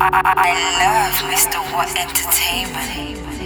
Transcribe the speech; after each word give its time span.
I 0.00 0.52
love 0.80 1.16
Mr. 1.30 1.58
What 1.72 1.88
Entertainment. 1.96 3.37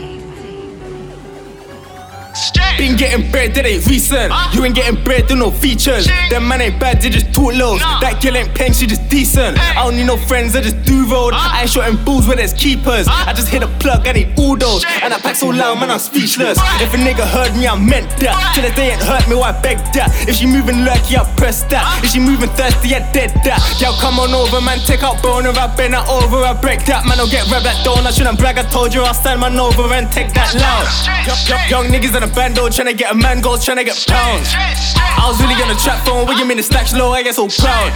Been 2.79 2.97
getting 2.97 3.31
bread, 3.31 3.55
that 3.55 3.67
ain't 3.67 3.85
recent. 3.87 4.33
Huh? 4.33 4.49
You 4.57 4.65
ain't 4.65 4.75
getting 4.75 5.03
bread, 5.05 5.27
do 5.27 5.37
no 5.37 5.51
features. 5.51 6.09
Them 6.31 6.49
man 6.49 6.63
ain't 6.63 6.81
bad, 6.81 7.01
they 7.01 7.11
just 7.11 7.33
talk 7.35 7.53
lows. 7.53 7.81
Nah. 7.81 8.01
That 8.01 8.23
girl 8.23 8.37
ain't 8.37 8.55
paying, 8.55 8.73
she 8.73 8.87
just 8.87 9.05
decent. 9.09 9.59
Hey. 9.59 9.77
I 9.77 9.85
don't 9.85 9.97
need 9.97 10.09
no 10.09 10.17
friends, 10.17 10.57
I 10.57 10.63
just 10.63 10.81
do 10.83 11.05
road. 11.05 11.37
Huh? 11.37 11.53
I 11.53 11.63
ain't 11.63 11.71
shooting 11.71 12.01
bulls 12.05 12.27
where 12.27 12.37
there's 12.37 12.55
keepers. 12.57 13.07
Huh? 13.07 13.29
I 13.29 13.33
just 13.37 13.49
hit 13.49 13.63
a 13.63 13.69
plug, 13.77 14.09
I 14.09 14.13
need 14.13 14.33
all 14.39 14.57
those. 14.57 14.81
Shit. 14.81 15.05
And 15.05 15.13
I 15.13 15.19
pack 15.21 15.37
so 15.37 15.49
loud, 15.53 15.81
man, 15.81 15.91
I'm 15.91 16.01
speechless. 16.01 16.57
What? 16.57 16.81
If 16.81 16.95
a 16.95 16.97
nigga 16.97 17.29
heard 17.29 17.53
me, 17.53 17.69
I 17.69 17.77
meant 17.77 18.09
that. 18.25 18.33
What? 18.33 18.57
Till 18.57 18.65
the 18.65 18.73
day 18.73 18.97
ain't 18.97 19.05
hurt 19.05 19.29
me, 19.29 19.37
why 19.37 19.53
beg 19.61 19.77
that? 19.93 20.09
If 20.25 20.41
she 20.41 20.47
moving 20.49 20.89
lurky, 20.89 21.21
I 21.21 21.29
press 21.37 21.69
that. 21.69 21.85
If 22.03 22.17
she 22.17 22.21
moving 22.21 22.49
thirsty, 22.57 22.97
I 22.97 23.05
dead 23.13 23.37
that. 23.45 23.61
Yo, 23.77 23.93
come 24.01 24.17
on 24.17 24.33
over, 24.33 24.65
man, 24.65 24.81
take 24.89 25.05
out 25.05 25.21
boner, 25.21 25.53
I 25.53 25.69
bend 25.77 25.93
that 25.93 26.09
over, 26.09 26.41
I 26.41 26.57
break 26.57 26.89
that. 26.89 27.05
Man, 27.05 27.21
don't 27.21 27.31
get 27.31 27.45
rub 27.53 27.63
that 27.69 27.85
down, 27.85 28.07
I 28.07 28.11
shouldn't 28.11 28.41
brag, 28.41 28.57
I 28.57 28.65
told 28.73 28.97
you 28.97 29.05
I'll 29.05 29.13
stand 29.13 29.45
man 29.45 29.61
over 29.61 29.85
and 29.93 30.09
take 30.09 30.33
that 30.33 30.57
loud. 30.57 30.89
Young, 31.29 31.37
young, 31.69 31.69
young 31.69 31.87
niggas 31.93 32.22
in 32.23 32.31
a 32.31 32.35
bando 32.35 32.69
tryna 32.69 32.97
get 32.97 33.13
a 33.13 33.15
man 33.15 33.41
goals, 33.41 33.67
tryna 33.67 33.85
get 33.85 33.97
pounds. 34.07 34.55
I 34.55 35.27
was 35.27 35.41
really 35.41 35.55
on 35.63 35.69
the 35.69 35.75
trap 35.75 36.07
phone, 36.07 36.27
what 36.27 36.39
you 36.39 36.47
mean 36.47 36.57
the 36.57 36.63
stacks 36.63 36.95
low, 36.95 37.13
I 37.13 37.23
get 37.23 37.35
so 37.35 37.49
proud. 37.49 37.91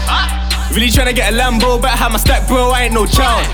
Really 0.75 0.89
tryna 0.89 1.15
get 1.15 1.33
a 1.33 1.37
Lambo, 1.37 1.81
better 1.81 1.97
have 1.97 2.13
my 2.13 2.19
stack, 2.19 2.49
bro, 2.49 2.71
I 2.71 2.85
ain't 2.85 2.95
no 2.95 3.07
child. 3.07 3.47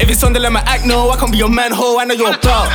If 0.00 0.10
it's 0.10 0.22
on 0.22 0.32
the 0.32 0.40
lemon 0.40 0.62
act, 0.66 0.86
no, 0.86 1.10
I 1.10 1.16
can't 1.16 1.32
be 1.32 1.38
your 1.38 1.48
man, 1.48 1.72
ho, 1.72 1.98
I 1.98 2.04
know 2.04 2.14
you're 2.14 2.36
proud. 2.38 2.70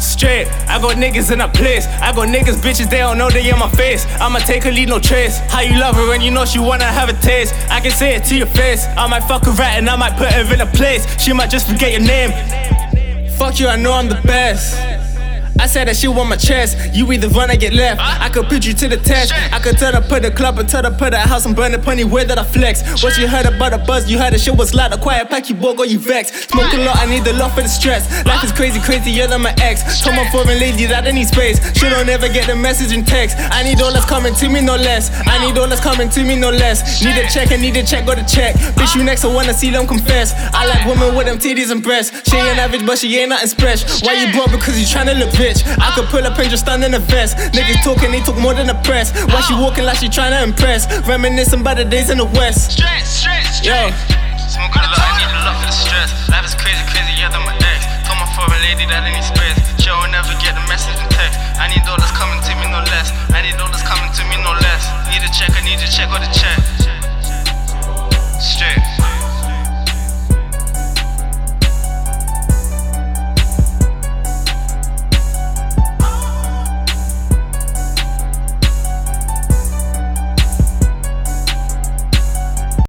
Straight, 0.00 0.46
I 0.68 0.78
got 0.80 0.96
niggas 0.96 1.32
in 1.32 1.40
a 1.40 1.48
place. 1.48 1.86
I 2.00 2.12
got 2.12 2.28
niggas, 2.28 2.60
bitches, 2.62 2.88
they 2.88 2.98
don't 2.98 3.18
know 3.18 3.30
they 3.30 3.48
in 3.48 3.58
my 3.58 3.70
face. 3.70 4.06
I'ma 4.20 4.38
take 4.40 4.66
a 4.66 4.70
lead, 4.70 4.88
no 4.88 5.00
trace. 5.00 5.38
How 5.50 5.60
you 5.60 5.80
love 5.80 5.96
her 5.96 6.06
when 6.08 6.20
you 6.20 6.30
know 6.30 6.44
she 6.44 6.58
wanna 6.58 6.84
have 6.84 7.08
a 7.08 7.14
taste? 7.14 7.54
I 7.70 7.80
can 7.80 7.90
say 7.90 8.14
it 8.14 8.24
to 8.24 8.36
your 8.36 8.46
face. 8.46 8.86
I 8.96 9.08
might 9.08 9.24
fuck 9.24 9.44
her 9.46 9.52
right 9.52 9.78
and 9.78 9.88
I 9.88 9.96
might 9.96 10.16
put 10.16 10.30
her 10.30 10.54
in 10.54 10.60
a 10.60 10.66
place. 10.66 11.02
She 11.18 11.32
might 11.32 11.50
just 11.50 11.66
forget 11.66 11.90
your 11.90 12.02
name. 12.02 12.30
Fuck 13.38 13.58
you, 13.58 13.66
I 13.66 13.76
know 13.76 13.92
I'm 13.92 14.08
the 14.08 14.20
best. 14.22 15.03
I 15.60 15.66
said 15.66 15.88
that 15.88 15.96
she 15.96 16.08
want 16.08 16.28
my 16.28 16.36
chest. 16.36 16.76
You 16.94 17.10
either 17.12 17.28
run 17.28 17.50
or 17.50 17.56
get 17.56 17.72
left. 17.72 18.00
I 18.00 18.28
could 18.28 18.46
put 18.46 18.66
you 18.66 18.74
to 18.74 18.88
the 18.88 18.96
test. 18.96 19.32
I 19.52 19.58
could 19.60 19.78
tell 19.78 19.92
her 19.92 20.00
put 20.00 20.22
the 20.22 20.30
club 20.30 20.58
and 20.58 20.68
tell 20.68 20.82
her 20.82 20.90
put 20.90 21.10
the 21.12 21.18
house 21.18 21.46
and 21.46 21.54
burn 21.54 21.72
the 21.72 21.78
punny 21.78 22.04
way 22.04 22.24
that 22.24 22.38
I 22.38 22.44
flex. 22.44 22.82
What 23.02 23.16
you 23.18 23.28
heard 23.28 23.46
about 23.46 23.72
the 23.72 23.78
buzz, 23.78 24.10
you 24.10 24.18
heard 24.18 24.32
the 24.32 24.38
shit 24.38 24.56
was 24.56 24.74
loud. 24.74 24.92
A 24.92 24.98
quiet 24.98 25.30
pack, 25.30 25.48
you 25.48 25.54
broke 25.54 25.78
or 25.78 25.86
you 25.86 25.98
vex. 25.98 26.46
Smoke 26.48 26.72
a 26.72 26.84
lot, 26.84 26.96
I 26.98 27.06
need 27.06 27.24
the 27.24 27.32
love 27.34 27.54
for 27.54 27.62
the 27.62 27.68
stress. 27.68 28.10
Life 28.26 28.44
is 28.44 28.52
crazy, 28.52 28.80
crazy, 28.80 29.10
you're 29.10 29.28
than 29.28 29.42
my 29.42 29.54
ex. 29.62 30.02
Told 30.02 30.16
my 30.16 30.28
foreign 30.30 30.58
lady 30.58 30.86
that 30.86 31.06
I 31.06 31.12
need 31.12 31.28
space. 31.28 31.62
She 31.78 31.88
don't 31.88 32.08
ever 32.08 32.28
get 32.28 32.46
the 32.46 32.56
message 32.56 32.92
in 32.92 33.04
text. 33.04 33.36
I 33.38 33.62
need 33.62 33.80
all 33.80 33.92
that's 33.92 34.06
coming 34.06 34.34
to 34.34 34.48
me, 34.48 34.60
no 34.60 34.76
less. 34.76 35.10
I 35.26 35.38
need 35.46 35.56
all 35.58 35.68
that's 35.68 35.80
coming 35.80 36.08
to 36.10 36.24
me, 36.24 36.36
no 36.36 36.50
less. 36.50 37.02
Need 37.02 37.16
a 37.16 37.28
check, 37.30 37.52
I 37.52 37.56
need 37.56 37.76
a 37.76 37.84
check, 37.84 38.06
go 38.06 38.14
to 38.14 38.24
check. 38.26 38.56
Bitch, 38.74 38.96
you 38.96 39.04
next, 39.04 39.24
I 39.24 39.32
wanna 39.32 39.54
see 39.54 39.70
them 39.70 39.86
confess. 39.86 40.34
I 40.52 40.66
like 40.66 40.84
women 40.86 41.14
with 41.14 41.26
them 41.26 41.38
titties 41.38 41.70
and 41.70 41.82
breasts. 41.82 42.28
She 42.28 42.36
ain't 42.36 42.58
average, 42.58 42.84
but 42.86 42.98
she 42.98 43.16
ain't 43.18 43.30
nothing 43.30 43.48
special. 43.48 43.88
Why 44.06 44.14
you 44.14 44.32
broke? 44.32 44.50
Because 44.50 44.78
you 44.78 44.86
tryna 44.86 45.18
look 45.18 45.32
rich 45.38 45.43
bitch. 45.44 45.60
I 45.76 45.92
could 45.92 46.08
pull 46.08 46.24
a 46.24 46.32
and 46.32 46.48
just 46.48 46.64
stand 46.64 46.84
in 46.84 46.94
a 46.94 47.02
vest. 47.12 47.36
Niggas 47.52 47.84
talking, 47.84 48.10
they 48.10 48.24
talk 48.24 48.40
more 48.40 48.54
than 48.56 48.66
the 48.66 48.78
press. 48.88 49.12
Why 49.28 49.40
she 49.44 49.52
walking 49.52 49.84
like 49.84 50.00
she 50.00 50.08
trying 50.08 50.32
to 50.32 50.40
impress? 50.40 50.88
Reminiscing 51.04 51.60
about 51.60 51.76
the 51.76 51.84
days 51.84 52.08
in 52.08 52.16
the 52.16 52.24
West. 52.24 52.72
Stress, 52.72 53.04
stress, 53.04 53.60
stress. 53.60 53.92
Yo. 53.92 53.92
Smoke 54.48 54.72
a 54.72 54.80
lot, 54.88 54.96
I 54.96 55.10
need 55.20 55.28
a 55.28 55.40
lot 55.44 55.56
for 55.60 55.68
the 55.68 55.76
stress. 55.76 56.08
Life 56.32 56.46
is 56.48 56.56
crazy, 56.56 56.80
crazy, 56.88 57.20
yeah, 57.20 57.28
than 57.28 57.44
my 57.44 57.52
ex. 57.60 57.84
Told 58.08 58.16
my 58.16 58.28
foreign 58.32 58.60
lady 58.64 58.88
that 58.88 59.04
I 59.04 59.12
need 59.12 59.26
space. 59.26 59.58
She 59.82 59.92
will 59.92 60.08
never 60.08 60.32
get 60.40 60.56
the 60.56 60.64
message 60.64 60.96
in 60.96 61.08
text. 61.12 61.36
I 61.60 61.68
need 61.68 61.84
all 61.84 61.98
that's 62.00 62.14
coming 62.16 62.40
to 62.40 62.52
me, 62.56 62.64
no 62.72 62.80
less. 62.88 63.12
I 63.34 63.44
need 63.44 63.60
all 63.60 63.68
that's 63.68 63.84
coming 63.84 64.08
to 64.08 64.22
me, 64.30 64.36
no 64.40 64.52
less. 64.64 64.84
Need 65.12 65.26
a 65.26 65.30
check, 65.32 65.52
I 65.52 65.60
need 65.60 65.80
a 65.80 65.88
check, 65.90 66.08
all 66.08 66.22
the 66.22 66.30